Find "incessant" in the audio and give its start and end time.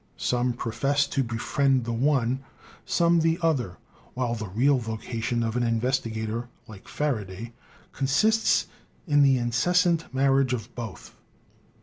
9.37-10.11